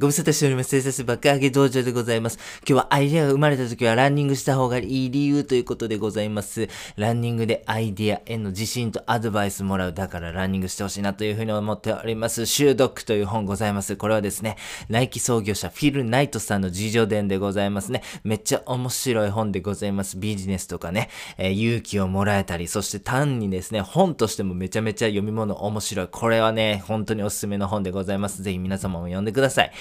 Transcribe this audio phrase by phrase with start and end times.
[0.00, 0.80] ご無沙汰しております。
[0.80, 2.38] 生成爆上げ道場でございます。
[2.58, 6.68] 今日はアイデアが生まれた時はランニングした方がいい理由ということでございます。
[6.94, 9.92] ランニングでアイデアへの自信とアドバイスもらう。
[9.92, 12.46] だからランニングしてほしいなというふうに思っております。
[12.46, 13.96] 修読という本ございます。
[13.96, 14.56] これはですね、
[14.88, 18.04] ナイキ創業者フィル・ナイトさんの自叙伝でございますね。
[18.22, 20.16] めっちゃ面白い本でございます。
[20.16, 26.08] ビジネスとかね、えー勇気をもらえたり、そして単にですね、本としてもめちゃめちゃ読み物面白い。
[26.08, 28.44] これはね、本当におすすめの本でございます。
[28.44, 29.72] ぜひ皆様も読んでください。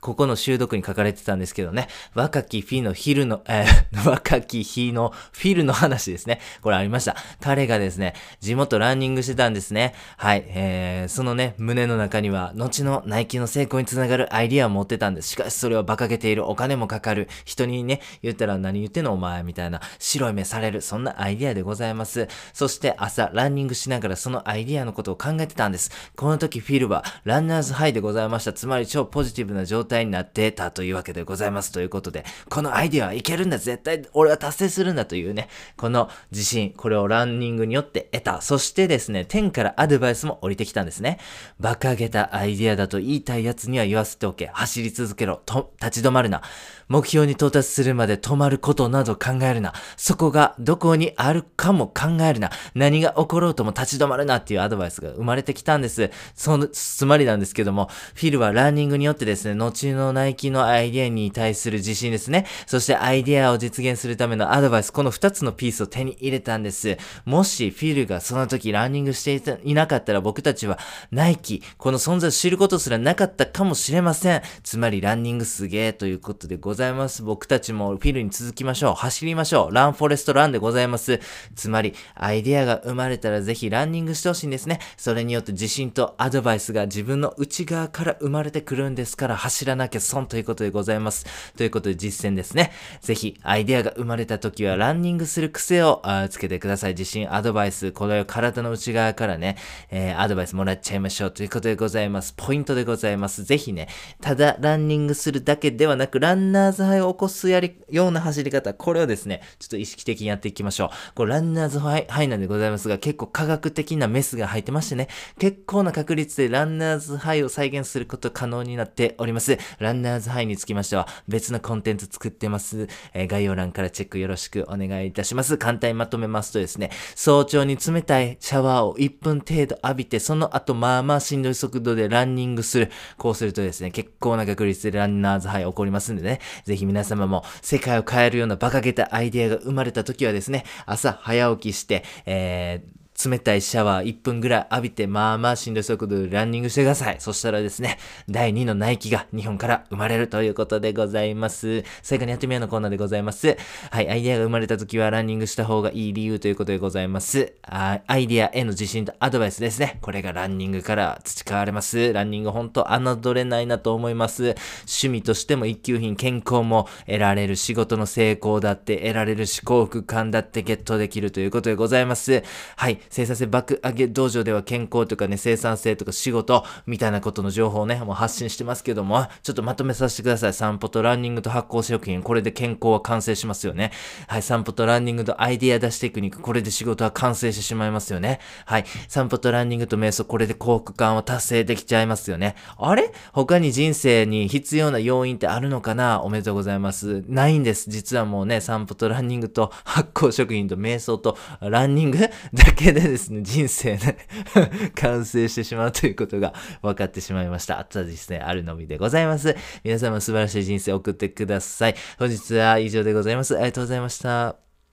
[0.00, 6.40] ここの修読に書かれてたんですけどね、若きフィのヒルの、えー 若き日のフィルの話ですね。
[6.62, 7.16] これありました。
[7.40, 9.94] 彼がですね、地元ランニングしてたんですね。
[10.16, 15.28] はい、えー、そのね、胸の中には、後のナイキの成功につながるアイディアを持ってたんです。
[15.28, 22.28] しかしそれを馬鹿げている、お金もかかる、人にね、言ったら何言ってんのお前、みたいな、白い目される、そんなアイディアでございます。
[22.52, 25.90] そして朝、ランニングしながらそのアイディアのことを考えてたんです。
[26.16, 28.52] この時フィルは、ランナーズハイでございました。
[28.52, 31.72] つまり超ポジティブな状態になってたというわけでございます。
[31.72, 38.40] ということで、このアイデアはいけるんだ、絶対俺は達成するんだというね、この自信、これをランニングによって得た。
[38.42, 41.18] そしてですね、天からアドバイスも降りてきたんですね。
[41.58, 44.46] 馬鹿げたアイデアだと言いたいやつには言わせておけ。
[44.46, 45.42] 走り続けろ。
[45.46, 46.42] と、立ち止まるな。
[46.88, 49.72] 目標に到達するまで止まることなど考えるな。
[49.96, 52.50] そこがどこにあるかも考えるな。
[52.74, 56.10] 何が起ころうとも立ち止まるなっていうアドバイスが生まれてきたんです。
[56.34, 62.46] そのつまりなんですけども、フィルはランニングによってですね、で後のナイキのアイデアに対する自信ですね。
[62.66, 66.96] そしてアイデアを実現するためのアドバイス、この二つのピースを手に入れたんです。
[67.24, 70.78] もしフィルがその時ランニングしていたいなかったら僕たちは
[71.10, 74.42] ナイキ、この存在を知ることすらなかったかもしれません。
[74.62, 77.22] つまりランニングすげーということでございます。
[77.22, 78.94] 僕たちもフィルに続きましょう。
[78.94, 79.74] 走りましょう。
[79.74, 81.20] ランフォレストランでございます。
[81.54, 84.80] つまり、アイデアが生まれたらぜひランニングしてほしいんですね。
[84.96, 91.26] それによって自信とアドバイスが自分の内側から生まれてくるんですから走らなきゃ損ということでございます。
[91.56, 92.72] ということで実践ですね。
[93.00, 96.92] ぜひ、アイデアが生まれた時はランニングする癖をつけてください。
[96.92, 99.56] 自信、アドバイス、これを体の内側からね、
[99.90, 102.34] えーアドバイスもらっちゃいましょうということでございます。
[102.36, 103.44] ポイントでございます。
[103.44, 103.88] ぜひね、
[104.20, 111.14] ただランニングするだけではなく、ランナーズハイを起こすやり、ような走り方、これをですね、ちょっと意識的にやっていきましょう。
[111.14, 115.08] これランナーズハイハイなんでございますが、結構科学的なメスが入ってましてね、
[115.38, 119.14] 結構な確率でランナーズハイを再現すること可能になって。
[119.24, 122.88] おりますランナーズハイにつきましては、別のコンテンツ作ってます。
[123.12, 125.58] えー概要欄からチェックよろしくお願いいたします。
[125.58, 132.90] 簡単にまとめますとですね、早朝に冷たいシャワーを1分程度浴びて、その後まあまあしんどい速度でランニングする。
[133.16, 147.16] こうするとですね、結構な確率でランナーズハイ起こりますんでね、ぜひ皆様も世界を変えるような馬鹿げたアイデアが生まれた時はですね、朝早起きして、えー冷たいシャワー1分ぐらい浴びて、まあまあしんどい速度でランニングしてください。
[147.18, 147.98] そしたらですね、
[148.28, 151.84] 第2のナイキが日本から生まれるということでございます。
[152.02, 153.56] 最後にやってみようのコーナーでございます。
[153.90, 157.54] はい、アイデアが生まれた時はランニングした方がいい理由ということでございます。
[157.62, 159.98] あアイデアへの自信とアドバイスですね。
[160.02, 162.12] これがランニングから培われます。
[162.12, 164.54] ランニング本当侮れないなと思います。
[164.80, 172.42] 趣味としても一級品、健康も得られる仕事の成功だって得られるし幸福感だってゲットできるということでございます。
[172.76, 173.00] はい。
[173.14, 180.52] 生産性爆上げ道場では健康とかね、生産性とか仕事みたいなことの情報をね、もう発信してますけども、ちょっとまとめさせてください。
[180.52, 182.24] 散歩とランニングと発酵食品。
[182.24, 183.92] これで健康は完成しますよね。
[184.26, 184.42] はい。
[184.42, 186.42] 散歩とランニングとアイディア出しテクニック。
[186.42, 188.40] これで仕事は完成してしまいますよね。
[188.66, 188.84] はい。
[189.06, 190.24] 散歩とランニングと瞑想。
[190.24, 192.56] これで幸福感を達成できちゃいますよね。
[192.78, 193.12] あれ？
[193.32, 196.20] 他に人生に必要な要因ってあるのかな？
[196.22, 197.22] おめでとうございます。
[197.28, 197.90] ないんです。
[197.90, 202.28] 実はもうね、散歩とランニングと発酵食品と瞑想とランニングだ
[202.74, 204.16] けでですね、人生ね、
[204.96, 207.78] 完成してしまうということが分かってしまいました。
[207.78, 209.54] あとはですね、あるのみでございます。
[209.82, 211.94] 皆様素晴らしい人生を送ってください。
[212.18, 213.54] 本日は以上でございます。
[213.56, 214.63] ありがとうございました。